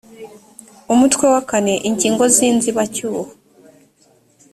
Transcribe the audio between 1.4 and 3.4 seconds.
kane ingingo z inzibacyuho